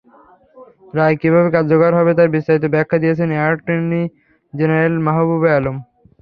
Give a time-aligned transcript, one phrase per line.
[0.93, 4.01] রায় কীভাবে কার্যকর হবে, তার বিস্তারিত ব্যাখ্যা দিয়েছেন অ্যাটর্নি
[4.53, 5.75] জেনারেল মাহবুবে আলম।